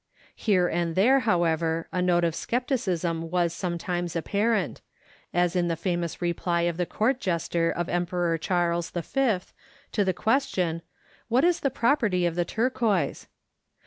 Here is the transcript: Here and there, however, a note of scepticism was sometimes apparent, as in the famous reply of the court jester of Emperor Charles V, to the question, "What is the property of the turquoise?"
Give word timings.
Here 0.35 0.67
and 0.67 0.95
there, 0.95 1.19
however, 1.29 1.87
a 1.91 2.01
note 2.01 2.23
of 2.23 2.33
scepticism 2.33 3.29
was 3.29 3.53
sometimes 3.53 4.15
apparent, 4.15 4.81
as 5.31 5.55
in 5.55 5.67
the 5.67 5.75
famous 5.75 6.23
reply 6.23 6.61
of 6.61 6.77
the 6.77 6.87
court 6.87 7.19
jester 7.19 7.69
of 7.69 7.87
Emperor 7.87 8.39
Charles 8.39 8.89
V, 8.89 9.39
to 9.91 10.03
the 10.03 10.11
question, 10.15 10.81
"What 11.27 11.43
is 11.45 11.59
the 11.59 11.69
property 11.69 12.25
of 12.25 12.33
the 12.33 12.45
turquoise?" 12.45 13.27